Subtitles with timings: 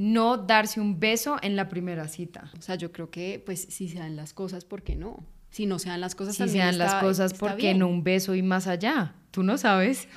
[0.00, 2.50] no darse un beso en la primera cita.
[2.58, 5.26] O sea, yo creo que pues si se dan las cosas, ¿por qué no?
[5.50, 7.86] Si no se dan las cosas, Si se también dan las cosas, ¿por qué no
[7.86, 9.14] un beso y más allá?
[9.30, 10.08] Tú no sabes.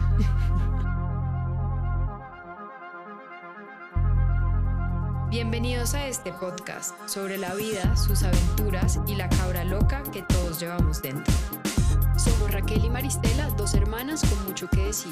[5.30, 10.62] Bienvenidos a este podcast sobre la vida, sus aventuras y la cabra loca que todos
[10.62, 11.34] llevamos dentro.
[12.16, 15.12] Somos Raquel y Maristela, dos hermanas con mucho que decir.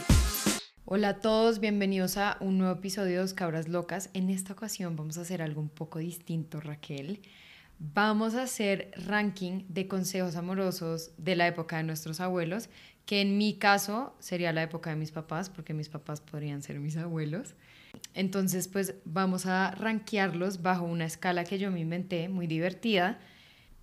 [0.93, 4.09] Hola a todos, bienvenidos a un nuevo episodio de Dos Cabras Locas.
[4.13, 7.21] En esta ocasión vamos a hacer algo un poco distinto, Raquel.
[7.79, 12.67] Vamos a hacer ranking de consejos amorosos de la época de nuestros abuelos,
[13.05, 16.77] que en mi caso sería la época de mis papás, porque mis papás podrían ser
[16.81, 17.55] mis abuelos.
[18.13, 23.17] Entonces, pues vamos a rankearlos bajo una escala que yo me inventé, muy divertida.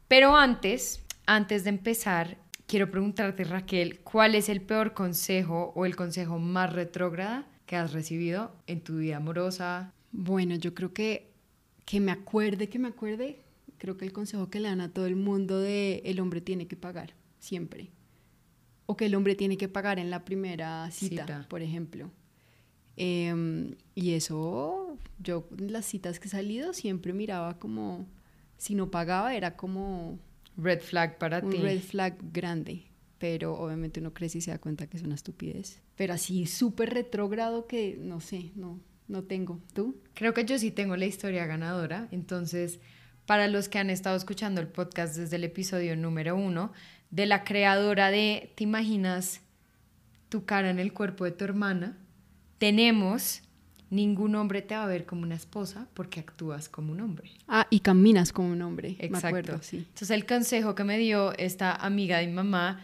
[0.09, 2.37] Pero antes, antes de empezar,
[2.69, 7.93] quiero preguntarte, Raquel, ¿cuál es el peor consejo o el consejo más retrógrada que has
[7.93, 9.93] recibido en tu vida amorosa?
[10.13, 11.29] Bueno, yo creo que
[11.89, 13.41] que me acuerde, que me acuerde,
[13.79, 16.67] creo que el consejo que le dan a todo el mundo de el hombre tiene
[16.67, 17.91] que pagar, siempre.
[18.85, 21.47] O que el hombre tiene que pagar en la primera cita, Cita.
[21.49, 22.11] por ejemplo.
[22.97, 28.07] Em, y eso, yo en las citas que he salido siempre miraba como,
[28.59, 30.19] si no pagaba era como
[30.59, 31.59] Red flag para un ti.
[31.59, 32.85] red flag grande.
[33.19, 35.81] Pero obviamente uno crece y se da cuenta que es una estupidez.
[35.97, 39.61] Pero así súper retrógrado que no sé, no, no tengo.
[39.73, 39.97] ¿Tú?
[40.15, 42.09] Creo que yo sí tengo la historia ganadora.
[42.11, 42.81] Entonces,
[43.27, 46.73] para los que han estado escuchando el podcast desde el episodio número uno,
[47.11, 49.41] de la creadora de ¿Te imaginas
[50.29, 51.97] tu cara en el cuerpo de tu hermana?
[52.59, 53.43] Tenemos
[53.91, 57.31] ningún hombre te va a ver como una esposa porque actúas como un hombre.
[57.47, 58.97] Ah, y caminas como un hombre.
[58.99, 59.11] Exacto.
[59.11, 59.79] Me acuerdo, sí.
[59.79, 62.83] Entonces el consejo que me dio esta amiga de mi mamá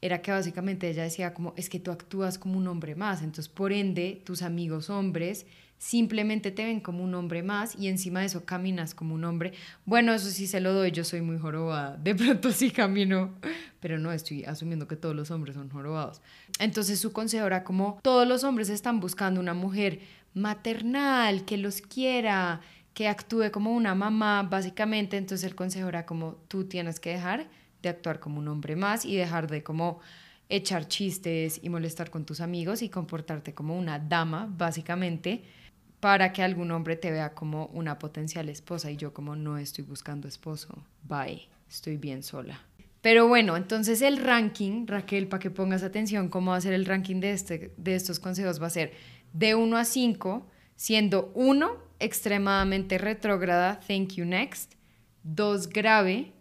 [0.00, 3.48] era que básicamente ella decía como es que tú actúas como un hombre más, entonces
[3.48, 5.46] por ende tus amigos hombres
[5.82, 9.52] simplemente te ven como un hombre más y encima de eso caminas como un hombre.
[9.84, 13.34] Bueno, eso sí se lo doy, yo soy muy jorobada, de pronto sí camino,
[13.80, 16.20] pero no estoy asumiendo que todos los hombres son jorobados.
[16.60, 20.00] Entonces su consejo era como todos los hombres están buscando una mujer
[20.34, 22.60] maternal, que los quiera,
[22.94, 25.16] que actúe como una mamá, básicamente.
[25.16, 27.48] Entonces el consejo era como tú tienes que dejar
[27.82, 30.00] de actuar como un hombre más y dejar de como
[30.48, 35.42] echar chistes y molestar con tus amigos y comportarte como una dama, básicamente,
[35.98, 39.84] para que algún hombre te vea como una potencial esposa y yo como no estoy
[39.84, 40.84] buscando esposo.
[41.04, 42.60] Bye, estoy bien sola.
[43.00, 46.84] Pero bueno, entonces el ranking, Raquel, para que pongas atención cómo va a ser el
[46.86, 48.92] ranking de, este, de estos consejos, va a ser
[49.32, 54.74] de 1 a 5, siendo 1 extremadamente retrógrada, thank you next,
[55.24, 56.32] 2 grave,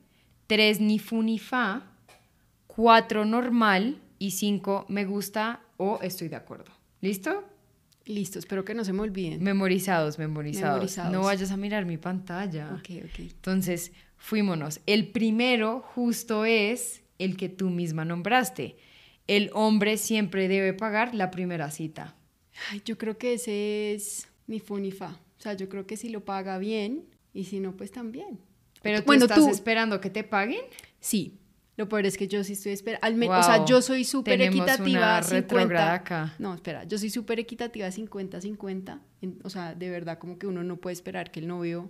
[0.47, 1.83] 3 ni fu ni fa,
[2.67, 6.71] 4 normal y 5 me gusta o estoy de acuerdo.
[7.01, 7.43] ¿Listo?
[8.05, 9.43] Listo, espero que no se me olviden.
[9.43, 10.73] Memorizados, memorizados.
[10.73, 11.11] Memorizados.
[11.11, 12.69] No vayas a mirar mi pantalla.
[12.73, 13.19] Ok, ok.
[13.19, 14.81] Entonces, fuímonos.
[14.85, 18.77] El primero justo es el que tú misma nombraste.
[19.27, 22.15] El hombre siempre debe pagar la primera cita.
[22.69, 25.19] Ay, yo creo que ese es ni fu ni fa.
[25.39, 28.39] O sea, yo creo que si lo paga bien y si no, pues también.
[28.81, 30.61] Pero tú Bueno, estás tú- esperando que te paguen.
[30.99, 31.37] Sí.
[31.77, 33.07] Lo peor es que yo sí estoy esperando.
[33.31, 34.99] O sea, yo soy súper equitativa.
[34.99, 35.31] una 50.
[35.55, 36.35] retrógrada acá.
[36.37, 38.99] No, espera, yo soy súper equitativa 50-50.
[39.21, 41.89] En- O sea, de verdad, como que uno no puede esperar que el novio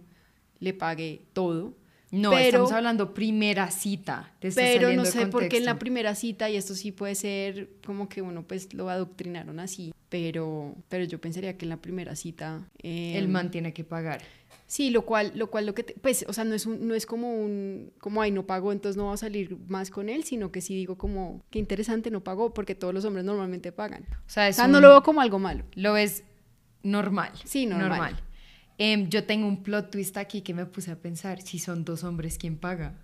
[0.60, 1.74] le pague todo.
[2.12, 4.34] No, Pero- estamos hablando primera cita.
[4.40, 7.70] Te Pero no sé por qué en la primera cita, y esto sí puede ser
[7.86, 12.16] como que uno pues lo adoctrinaron así, pero, pero yo pensaría que en la primera
[12.18, 12.68] cita...
[12.84, 14.22] eh, El man tiene que pagar.
[14.68, 16.96] Sí, lo cual, lo cual lo que, te- pues, o sea, no es, un, no
[16.96, 20.24] es como un, como, ay, no pagó, entonces no va a salir más con él,
[20.24, 24.06] sino que sí digo como, qué interesante, no pagó, porque todos los hombres normalmente pagan.
[24.26, 25.64] O sea, O es sea, un- no lo veo como algo malo.
[25.76, 26.24] lo ves
[26.84, 27.32] normal.
[27.46, 28.18] Sí, normal.
[28.84, 31.40] Em, yo tengo un plot twist aquí que me puse a pensar.
[31.44, 32.96] Si son dos hombres, ¿quién paga?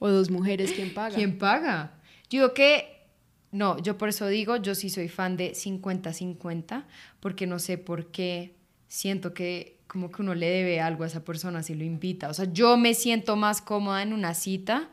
[0.00, 1.14] O dos mujeres, ¿quién paga?
[1.14, 2.00] ¿Quién paga?
[2.28, 3.06] Yo digo que,
[3.52, 6.84] no, yo por eso digo, yo sí soy fan de 50-50,
[7.20, 8.56] porque no sé por qué
[8.88, 12.28] siento que como que uno le debe algo a esa persona si lo invita.
[12.28, 14.90] O sea, yo me siento más cómoda en una cita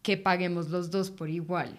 [0.00, 1.78] que paguemos los dos por igual.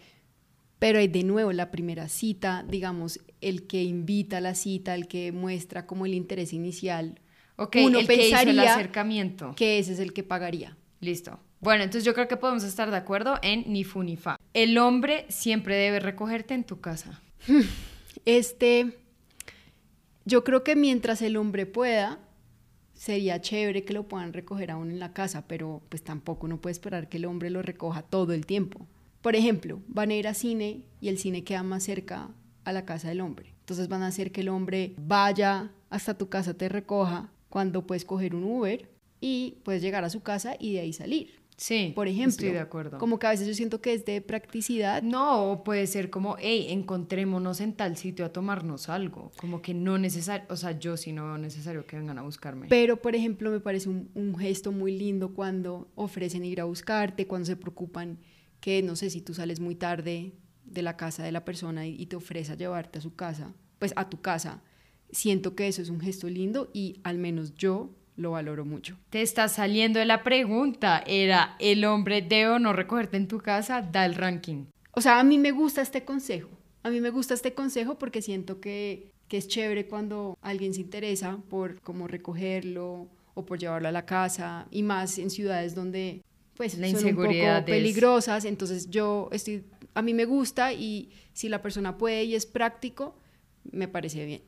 [0.79, 5.07] Pero hay de nuevo la primera cita, digamos, el que invita a la cita, el
[5.07, 7.19] que muestra como el interés inicial,
[7.57, 9.53] Ok, Uno el que hizo el pensaría acercamiento.
[9.55, 10.75] que ese es el que pagaría.
[10.99, 11.39] Listo.
[11.61, 14.37] Bueno, entonces yo creo que podemos estar de acuerdo en ni fu ni fa.
[14.53, 17.21] El hombre siempre debe recogerte en tu casa.
[18.25, 18.97] Este,
[20.25, 22.17] yo creo que mientras el hombre pueda,
[22.95, 26.71] sería chévere que lo puedan recoger aún en la casa, pero pues tampoco uno puede
[26.71, 28.87] esperar que el hombre lo recoja todo el tiempo.
[29.25, 32.29] Por ejemplo, van a ir a cine y el cine queda más cerca
[32.63, 33.55] a la casa del hombre.
[33.61, 38.05] Entonces van a hacer que el hombre vaya hasta tu casa, te recoja cuando puedes
[38.05, 38.87] coger un Uber
[39.19, 41.41] y puedes llegar a su casa y de ahí salir.
[41.57, 42.99] Sí, Por ejemplo, estoy de acuerdo.
[42.99, 45.01] como que a veces yo siento que es de practicidad.
[45.01, 49.31] No, puede ser como, hey, encontrémonos en tal sitio a tomarnos algo.
[49.37, 52.67] Como que no necesario, o sea, yo sí no veo necesario que vengan a buscarme.
[52.69, 57.25] Pero, por ejemplo, me parece un, un gesto muy lindo cuando ofrecen ir a buscarte,
[57.25, 58.19] cuando se preocupan
[58.65, 60.33] que, no sé, si tú sales muy tarde
[60.63, 63.53] de la casa de la persona y, y te ofrece a llevarte a su casa,
[63.77, 64.63] pues a tu casa.
[65.11, 68.97] Siento que eso es un gesto lindo y al menos yo lo valoro mucho.
[69.11, 71.03] Te está saliendo de la pregunta.
[71.05, 73.83] Era, ¿el hombre debe o no recogerte en tu casa?
[73.83, 74.65] Da el ranking.
[74.93, 76.49] O sea, a mí me gusta este consejo.
[76.81, 80.81] A mí me gusta este consejo porque siento que, que es chévere cuando alguien se
[80.81, 86.23] interesa por cómo recogerlo o por llevarlo a la casa y más en ciudades donde
[86.55, 88.45] pues La son un inseguridad poco es- peligrosas.
[88.45, 93.17] Entonces yo estoy, a mí me gusta y si la persona puede y es práctico,
[93.71, 94.41] me parece bien.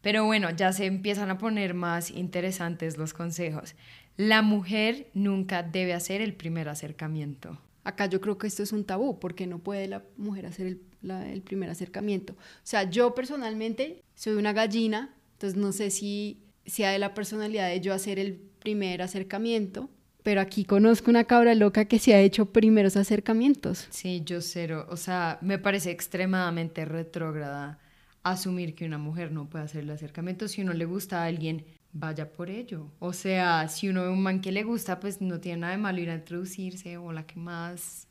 [0.00, 3.74] Pero bueno, ya se empiezan a poner más interesantes los consejos.
[4.16, 7.58] La mujer nunca debe hacer el primer acercamiento.
[7.84, 10.80] Acá yo creo que esto es un tabú, porque no puede la mujer hacer el,
[11.02, 12.32] la- el primer acercamiento.
[12.34, 17.68] O sea, yo personalmente soy una gallina, entonces no sé si sea de la personalidad
[17.68, 19.88] de yo hacer el primer acercamiento,
[20.22, 23.86] pero aquí conozco una cabra loca que se ha hecho primeros acercamientos.
[23.90, 24.86] Sí, yo cero.
[24.90, 27.78] O sea, me parece extremadamente retrógrada
[28.22, 30.48] asumir que una mujer no puede hacer el acercamiento.
[30.48, 32.86] Si uno le gusta a alguien, vaya por ello.
[32.98, 35.78] O sea, si uno ve un man que le gusta, pues no tiene nada de
[35.78, 36.96] malo ir a introducirse.
[36.96, 38.06] Hola, ¿qué más?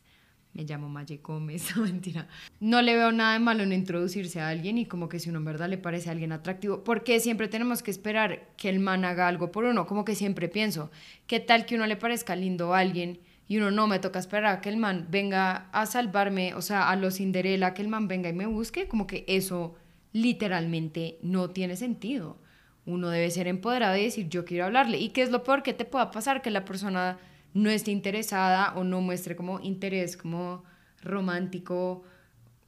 [0.53, 2.27] Me llamo Maye Gómez, mentira.
[2.59, 5.39] No le veo nada de malo en introducirse a alguien y como que si uno
[5.39, 9.06] en verdad le parece a alguien atractivo, porque siempre tenemos que esperar que el man
[9.06, 10.92] haga algo por uno, como que siempre pienso,
[11.27, 14.45] ¿qué tal que uno le parezca lindo a alguien y uno no me toca esperar
[14.57, 18.07] a que el man venga a salvarme, o sea, a lo Cinderela, que el man
[18.07, 18.88] venga y me busque?
[18.88, 19.75] Como que eso
[20.13, 22.38] literalmente no tiene sentido.
[22.86, 24.98] Uno debe ser empoderado y decir, yo quiero hablarle.
[24.98, 26.42] ¿Y qué es lo peor que te pueda pasar?
[26.42, 27.19] Que la persona
[27.53, 30.63] no esté interesada o no muestre como interés como
[31.01, 32.03] romántico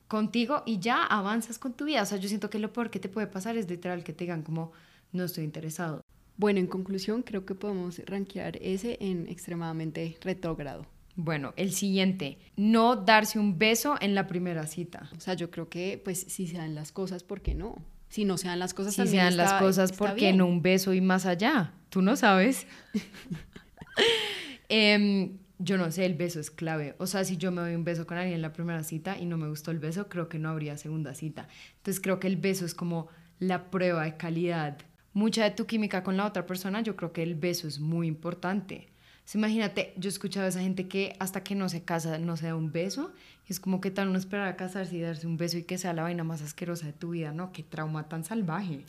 [0.08, 2.04] contigo y ya avanzas con tu vida.
[2.04, 4.26] O sea, yo siento que lo peor que te puede pasar es literal que te
[4.26, 4.72] digan como,
[5.12, 6.02] no estoy interesado.
[6.38, 10.86] Bueno, en conclusión, creo que podemos rankear ese en extremadamente retrógrado.
[11.16, 15.10] Bueno, el siguiente, no darse un beso en la primera cita.
[15.16, 17.76] O sea, yo creo que, pues, si se dan las cosas, ¿por qué no?
[18.10, 20.62] Si no se dan las cosas, Si se dan las cosas, ¿por qué no un
[20.62, 21.74] beso y más allá?
[21.90, 22.66] Tú no sabes.
[24.76, 26.96] Em, yo no sé, el beso es clave.
[26.98, 29.28] O sea, si yo me doy un beso con alguien en la primera cita y
[29.28, 31.48] no me gustó el beso, creo que no habría segunda cita.
[31.78, 34.80] Entonces creo que el beso es como la prueba de calidad.
[35.14, 38.08] Mucha de tu química con la otra persona, yo creo que el beso es muy
[38.08, 38.88] importante.
[39.26, 42.36] Sea, imagínate, yo he escuchado a esa gente que hasta que no se casa no
[42.36, 43.14] se da un beso.
[43.48, 45.78] Y es como que tal uno esperar a casarse y darse un beso y que
[45.78, 47.52] sea la vaina más asquerosa de tu vida, ¿no?
[47.52, 48.86] Qué trauma tan salvaje.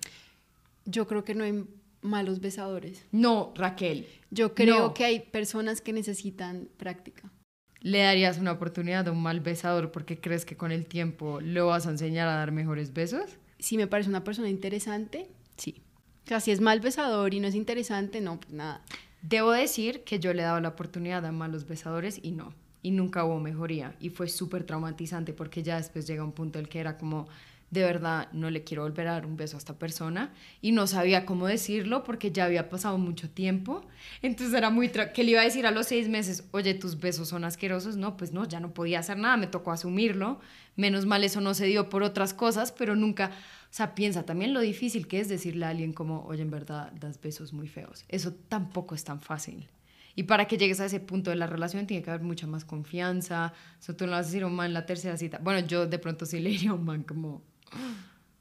[0.87, 1.67] Yo creo que no hay
[2.05, 3.05] malos besadores.
[3.11, 4.95] No, Raquel, Yo creo No.
[4.95, 7.31] que hay personas que necesitan práctica.
[7.81, 11.67] ¿le darías una oportunidad a un mal besador porque crees que con el tiempo lo
[11.67, 13.37] vas a enseñar a dar mejores besos?
[13.59, 15.29] Si me parece una persona interesante,
[15.59, 15.83] sí.
[16.25, 18.83] O sea, si es mal besador y no es interesante, no, pues nada.
[19.21, 22.55] Debo decir que yo le he dado la oportunidad a malos besadores y no.
[22.83, 23.95] Y nunca hubo mejoría.
[24.01, 27.29] Y fue súper traumatizante porque ya después llega un punto en el que era como,
[27.75, 30.33] de verdad, no le quiero volver a dar un beso a esta persona.
[30.63, 33.85] Y no sabía cómo decirlo porque ya había pasado mucho tiempo.
[34.23, 34.89] Entonces era muy...
[34.89, 37.97] que le iba a decir a los seis meses, oye, tus besos son asquerosos.
[37.97, 40.39] No, pues no, ya no podía hacer nada, me tocó asumirlo.
[40.77, 43.31] Menos mal eso no se dio por otras cosas, pero nunca...
[43.31, 46.93] O sea, piensa también lo difícil que es decirle a alguien como, oye, en verdad
[46.93, 48.05] das besos muy feos.
[48.09, 49.69] Eso tampoco es tan fácil.
[50.17, 52.65] Y para que llegues a ese punto de la relación tiene que haber mucha más
[52.65, 53.53] confianza.
[53.81, 55.39] O sea, tú no vas a decir a un man la tercera cita.
[55.43, 57.43] Bueno, yo de pronto sí le diría a un man como,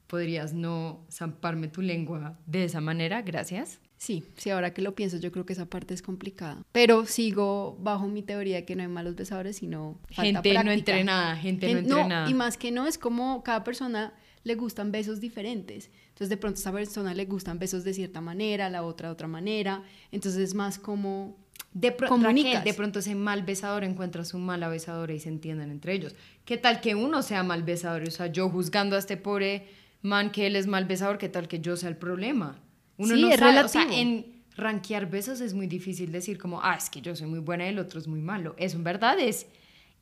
[0.07, 3.79] podrías no zamparme tu lengua de esa manera, gracias.
[3.97, 6.61] Sí, sí, ahora que lo pienso, yo creo que esa parte es complicada.
[6.73, 10.61] Pero sigo bajo mi teoría de que no hay malos besadores, sino falta Gente no
[10.61, 10.73] práctica.
[10.73, 12.29] entrenada, gente no Gen- entrenada.
[12.29, 14.13] y más que no, es como cada persona
[14.43, 15.89] le gustan besos diferentes.
[16.09, 19.07] Entonces, de pronto a esa persona le gustan besos de cierta manera, a la otra
[19.07, 19.83] de otra manera.
[20.11, 21.37] Entonces, es más como
[21.71, 22.53] De, pro- comunicas.
[22.55, 26.15] Raquel, de pronto ese mal besador encuentra su mala besadora y se entienden entre ellos.
[26.45, 28.03] ¿Qué tal que uno sea mal besador?
[28.03, 29.67] O sea, yo juzgando a este pobre
[30.01, 32.59] man que él es mal besador, ¿qué tal que yo sea el problema?
[32.97, 34.01] Uno Sí, no es sabe, o sea, relativo.
[34.09, 37.65] en rankear besos es muy difícil decir como, ah, es que yo soy muy buena
[37.65, 38.53] y el otro es muy malo.
[38.59, 39.47] Eso en verdad es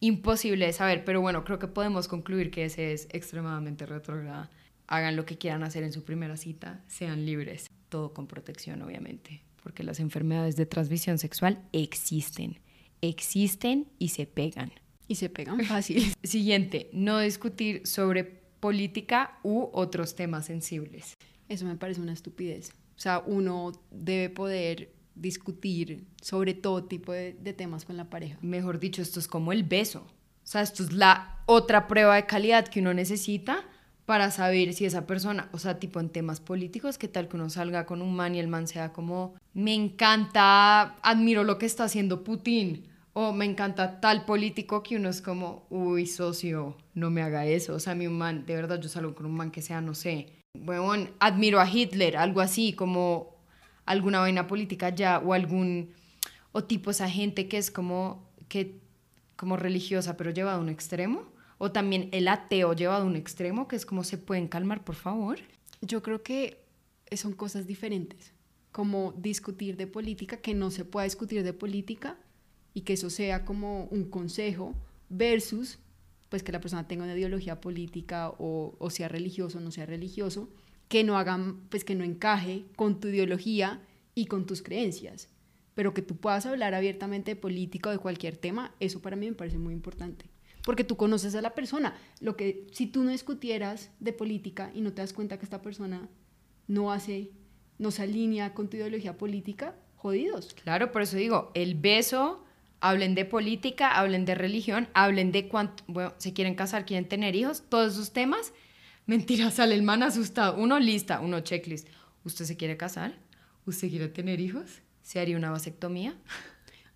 [0.02, 4.50] imposible de saber, pero bueno, creo que podemos concluir que ese es extremadamente retrógrada.
[4.88, 9.42] Hagan lo que quieran hacer en su primera cita, sean libres, todo con protección, obviamente,
[9.62, 12.60] porque las enfermedades de transmisión sexual existen,
[13.02, 14.72] existen y se pegan.
[15.08, 16.14] y se pegan fácil.
[16.24, 21.18] Siguiente, no discutir sobre política u otros temas sensibles.
[21.50, 22.72] Eso me parece una estupidez.
[22.96, 28.38] O sea, uno debe poder discutir sobre todo tipo de, de temas con la pareja.
[28.42, 30.08] Mejor dicho, esto es como el beso.
[30.44, 33.66] O sea, esto es la otra prueba de calidad que uno necesita
[34.12, 37.50] para saber si esa persona, o sea, tipo en temas políticos, qué tal que uno
[37.50, 41.86] salga con un man y el man sea como, me encanta, admiro lo que está
[41.86, 47.22] haciendo Putin, o me encanta tal político que uno es como, uy, socio, no me
[47.22, 47.74] haga eso.
[47.74, 50.44] O sea, un man, de verdad yo salgo con un man que sea, no sé,
[50.60, 53.38] bueno, admiro a Hitler, algo así, como
[53.86, 55.94] alguna vaina política ya, o algún,
[56.52, 58.82] o tipo esa gente que es como, que,
[59.38, 61.32] como religiosa, pero llevado a un extremo.
[61.64, 64.96] O también el ateo llevado a un extremo, que es como, ¿se pueden calmar, por
[64.96, 65.38] favor?
[65.80, 66.58] Yo creo que
[67.16, 68.34] son cosas diferentes,
[68.72, 72.18] como discutir de política, que no se pueda discutir de política
[72.74, 74.74] y que eso sea como un consejo
[75.10, 75.78] versus
[76.30, 80.50] pues que la persona tenga una ideología política o, sea religioso o no sea religioso,
[80.88, 83.84] que no hagan, pues que no encaje con tu ideología
[84.16, 85.30] y con tus creencias,
[85.76, 89.28] pero que tú puedas hablar abiertamente de política o de cualquier tema, eso para mí
[89.28, 90.26] me parece muy importante,
[90.64, 94.82] porque tú conoces a la persona, lo que si tú no discutieras de política y
[94.82, 96.10] no te das cuenta que esta persona
[96.68, 97.32] no hace,
[97.78, 100.54] no se alinea con tu ideología política, jodidos.
[100.64, 102.44] Claro, por eso digo, el beso
[102.80, 107.36] hablen de política, hablen de religión, hablen de cuánto, bueno, se quieren casar, quieren tener
[107.36, 108.54] hijos, todos esos temas.
[109.06, 110.58] Mentira, sale el man asustado.
[110.58, 111.88] Uno lista, uno checklist.
[112.24, 113.18] ¿Usted se quiere casar?
[113.66, 114.82] ¿Usted quiere tener hijos?
[115.02, 116.16] ¿Se haría una vasectomía?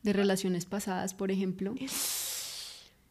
[0.04, 1.76] De relaciones pasadas, por ejemplo.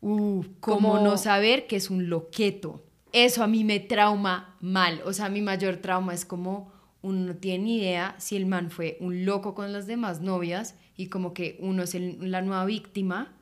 [0.01, 2.85] Uh, ¿cómo no saber que es un loqueto?
[3.13, 5.01] Eso a mí me trauma mal.
[5.05, 8.71] O sea, mi mayor trauma es como uno no tiene ni idea si el man
[8.71, 13.33] fue un loco con las demás novias y como que uno es la nueva víctima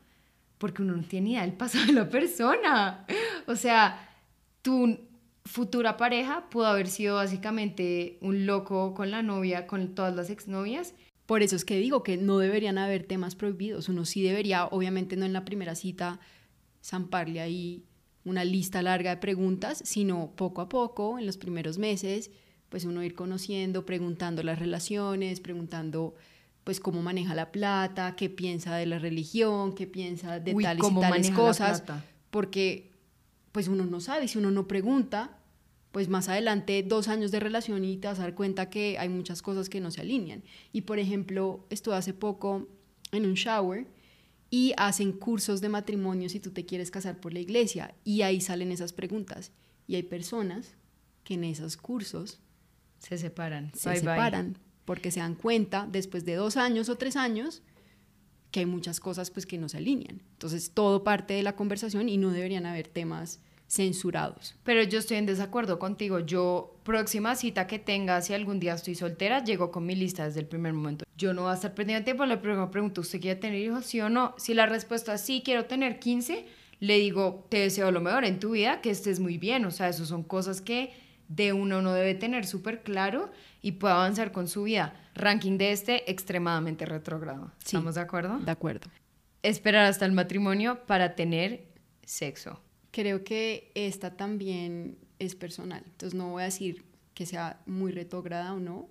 [0.59, 3.07] porque uno no tiene ni idea del pasado de la persona.
[3.47, 4.09] O sea,
[4.63, 4.99] tu
[5.45, 10.95] futura pareja pudo haber sido básicamente un loco con la novia, con todas las exnovias.
[11.27, 13.89] Por eso es que digo que no deberían haber temas prohibidos.
[13.89, 16.21] Uno sí debería, obviamente no en la primera cita,
[16.83, 17.85] zamparle ahí
[18.25, 22.31] una lista larga de preguntas, sino poco a poco, en los primeros meses,
[22.69, 26.15] pues uno ir conociendo, preguntando las relaciones, preguntando
[26.65, 31.01] pues cómo maneja la plata, qué piensa de la religión, qué piensa de tales y
[31.01, 31.83] tales cosas,
[32.31, 32.93] porque
[33.51, 35.39] pues uno no sabe, si uno no pregunta,
[35.91, 39.09] pues más adelante dos años de relación y te vas a dar cuenta que hay
[39.09, 40.43] muchas cosas que no se alinean.
[40.73, 42.69] Y por ejemplo, estuve hace poco
[43.11, 43.87] en un shower
[44.53, 48.39] y hacen cursos de matrimonio si tú te quieres casar por la iglesia y ahí
[48.43, 49.51] salen esas preguntas.
[49.87, 50.75] Y hay personas
[51.25, 52.39] que en esos cursos
[52.99, 53.73] se separan.
[53.75, 57.63] Se separan porque se dan cuenta después de dos años o tres años
[58.51, 60.21] que hay muchas cosas pues que no se alinean.
[60.33, 64.55] Entonces todo parte de la conversación y no deberían haber temas censurados.
[64.65, 66.21] Pero yo estoy en desacuerdo contigo.
[66.21, 70.41] Yo, próxima cita que tenga, si algún día estoy soltera, llego con mi lista desde
[70.41, 71.07] el primer momento.
[71.23, 73.87] Yo no voy a estar perdiendo tiempo, le pregunto, ¿usted quiere tener hijos?
[73.87, 74.35] ¿Sí o no?
[74.39, 76.45] Si la respuesta es sí, quiero tener 15,
[76.81, 79.65] le digo, te deseo lo mejor en tu vida, que estés muy bien.
[79.65, 80.93] O sea, eso son cosas que
[81.29, 84.97] de uno no debe tener súper claro y puede avanzar con su vida.
[85.15, 87.53] Ranking de este extremadamente retrógrado.
[87.65, 88.41] ¿Estamos de acuerdo?
[88.41, 88.91] De acuerdo.
[89.45, 91.69] Esperar hasta el matrimonio para tener
[92.05, 92.61] sexo.
[92.91, 95.85] Creo que esta también es personal.
[95.87, 98.89] Entonces no voy a decir que sea muy retrógrada o no,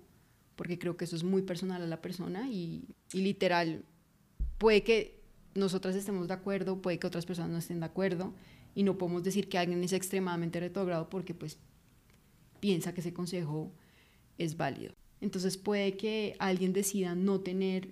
[0.56, 3.84] porque creo que eso es muy personal a la persona y, y literal
[4.58, 5.22] puede que
[5.54, 8.32] nosotras estemos de acuerdo, puede que otras personas no estén de acuerdo
[8.74, 11.58] y no podemos decir que alguien es extremadamente retrógrado porque pues
[12.60, 13.72] piensa que ese consejo
[14.38, 14.94] es válido.
[15.20, 17.90] Entonces puede que alguien decida no tener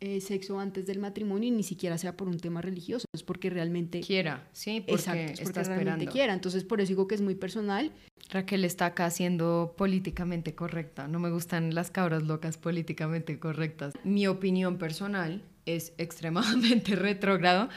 [0.00, 3.50] eh, sexo antes del matrimonio y ni siquiera sea por un tema religioso, es porque
[3.50, 6.34] realmente quiera, sí, porque, exacto, es porque realmente quiera.
[6.34, 7.92] Entonces por eso digo que es muy personal.
[8.32, 11.06] Raquel está acá siendo políticamente correcta.
[11.06, 13.92] No me gustan las cabras locas políticamente correctas.
[14.04, 17.68] Mi opinión personal es extremadamente retrógrado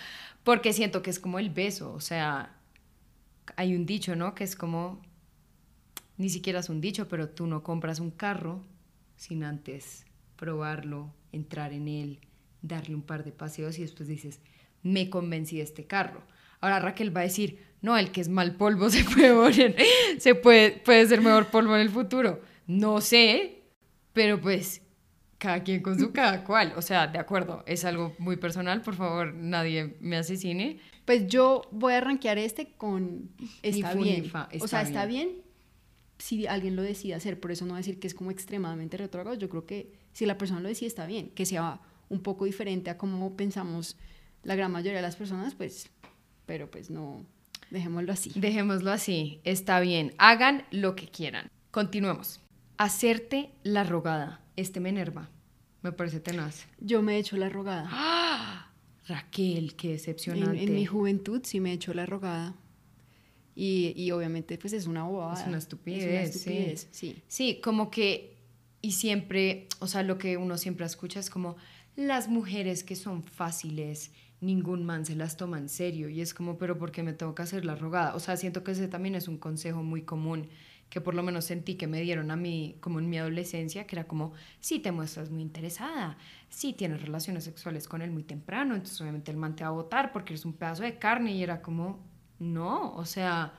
[0.45, 2.55] porque siento que es como el beso, o sea,
[3.57, 4.33] hay un dicho, ¿no?
[4.33, 5.01] Que es como
[6.17, 8.63] ni siquiera es un dicho, pero tú no compras un carro
[9.17, 10.05] sin antes
[10.37, 12.19] probarlo, entrar en él,
[12.61, 14.39] darle un par de paseos y después dices,
[14.83, 16.21] me convencí de este carro.
[16.65, 19.75] Ahora Raquel va a decir, no, el que es mal polvo se puede
[20.19, 22.41] se puede, puede ser mejor polvo en el futuro.
[22.67, 23.61] No sé,
[24.13, 24.81] pero pues
[25.37, 26.73] cada quien con su cada cual.
[26.75, 30.79] O sea, de acuerdo, es algo muy personal, por favor, nadie me asesine.
[31.05, 33.29] Pues yo voy a rankear este con
[33.61, 34.31] está bien.
[34.59, 35.45] o sea, está bien
[36.17, 39.49] si alguien lo decide hacer, por eso no decir que es como extremadamente retrógrado, yo
[39.49, 42.97] creo que si la persona lo decide está bien, que sea un poco diferente a
[42.97, 43.97] cómo pensamos
[44.43, 45.89] la gran mayoría de las personas, pues,
[46.45, 47.25] pero pues no,
[47.69, 48.31] dejémoslo así.
[48.35, 51.49] Dejémoslo así, está bien, hagan lo que quieran.
[51.71, 52.39] Continuemos.
[52.77, 54.41] Hacerte la rogada.
[54.55, 55.29] Este me enerva.
[55.81, 56.65] Me parece tenaz.
[56.79, 57.87] Yo me he hecho la rogada.
[57.91, 58.71] ¡Ah!
[59.07, 60.63] Raquel, qué decepcionante.
[60.63, 62.55] En, en mi juventud sí me he hecho la rogada.
[63.55, 65.39] Y, y obviamente pues es una bobada.
[65.39, 66.03] Es una estupidez.
[66.03, 67.21] Es una estupidez, sí.
[67.27, 68.35] Sí, como que,
[68.81, 71.55] y siempre, o sea, lo que uno siempre escucha es como
[71.95, 74.11] las mujeres que son fáciles,
[74.45, 76.09] ningún man se las toma en serio.
[76.09, 78.15] Y es como, pero ¿por qué me tengo que hacer la rogada?
[78.15, 80.47] O sea, siento que ese también es un consejo muy común
[80.89, 83.95] que por lo menos sentí que me dieron a mí como en mi adolescencia, que
[83.95, 86.17] era como, sí te muestras muy interesada,
[86.49, 89.73] sí tienes relaciones sexuales con él muy temprano, entonces obviamente el man te va a
[89.73, 91.99] votar porque eres un pedazo de carne y era como,
[92.39, 93.53] no, o sea,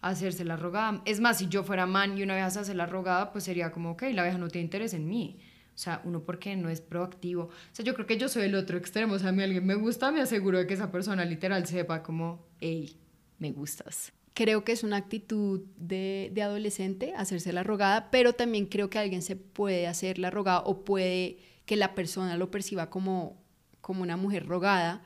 [0.00, 1.02] hacerse la rogada.
[1.04, 3.92] Es más, si yo fuera man y una vez hace la rogada, pues sería como,
[3.92, 5.38] ok, la vieja no tiene interés en mí.
[5.80, 7.44] O sea, uno porque no es proactivo.
[7.44, 9.14] O sea, yo creo que yo soy el otro extremo.
[9.14, 12.02] O sea, a mí alguien me gusta, me aseguro de que esa persona literal sepa
[12.02, 13.00] como, hey,
[13.38, 14.12] me gustas.
[14.34, 18.98] Creo que es una actitud de, de adolescente hacerse la rogada, pero también creo que
[18.98, 23.42] alguien se puede hacer la rogada o puede que la persona lo perciba como,
[23.80, 25.02] como una mujer rogada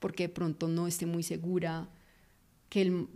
[0.00, 1.88] porque de pronto no esté muy segura
[2.68, 3.06] que el,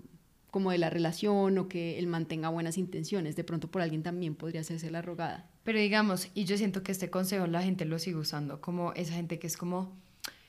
[0.52, 3.34] como de la relación o que él mantenga buenas intenciones.
[3.34, 5.49] De pronto por alguien también podría hacerse la rogada.
[5.62, 9.14] Pero digamos, y yo siento que este consejo la gente lo sigue usando, como esa
[9.14, 9.92] gente que es como,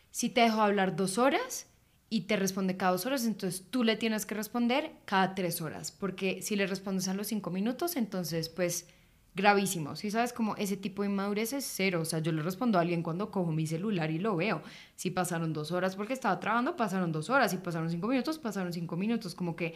[0.09, 1.67] si te dejo hablar dos horas
[2.09, 5.91] y te responde cada dos horas, entonces tú le tienes que responder cada tres horas,
[5.91, 8.87] porque si le respondes a los cinco minutos, entonces pues
[9.33, 9.95] gravísimo.
[9.95, 12.01] Si sabes como ese tipo de inmadurez es cero.
[12.01, 14.61] O sea, yo le respondo a alguien cuando cojo mi celular y lo veo.
[14.95, 17.51] Si pasaron dos horas porque estaba trabajando, pasaron dos horas.
[17.51, 19.35] Si pasaron cinco minutos, pasaron cinco minutos.
[19.35, 19.73] Como que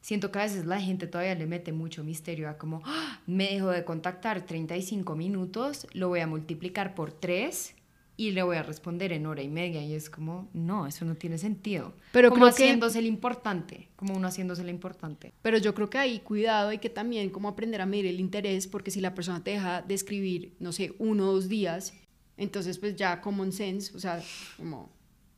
[0.00, 3.20] siento que a veces la gente todavía le mete mucho misterio a como, ¡Ah!
[3.26, 7.74] me dejo de contactar 35 minutos, lo voy a multiplicar por tres
[8.16, 11.14] y le voy a responder en hora y media y es como, no, eso no
[11.14, 11.94] tiene sentido.
[12.12, 15.32] Pero como creo que- haciéndose el importante, como uno haciéndose el importante.
[15.40, 18.66] Pero yo creo que hay cuidado, hay que también como aprender a medir el interés,
[18.66, 21.94] porque si la persona te deja de escribir, no sé, uno o dos días,
[22.36, 24.20] entonces pues ya common sense, o sea,
[24.56, 24.90] como,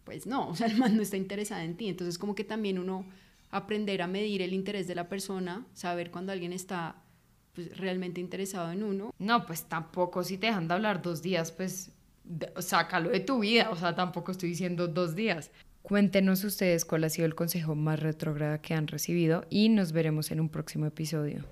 [0.05, 2.79] pues no, o sea, el man no está interesado en ti, entonces como que también
[2.79, 3.05] uno
[3.51, 6.97] aprender a medir el interés de la persona, saber cuando alguien está
[7.55, 9.15] pues, realmente interesado en uno.
[9.19, 11.93] No, pues tampoco si te dejan de hablar dos días, pues
[12.59, 15.51] sácalo de tu vida, o sea, tampoco estoy diciendo dos días.
[15.83, 20.31] Cuéntenos ustedes cuál ha sido el consejo más retrógrada que han recibido y nos veremos
[20.31, 21.45] en un próximo episodio.